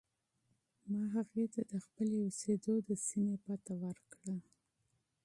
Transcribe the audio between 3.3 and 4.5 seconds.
پته ورکړه.